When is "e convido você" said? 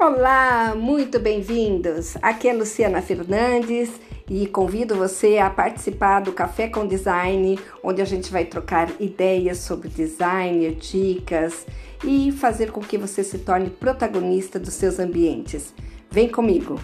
4.30-5.38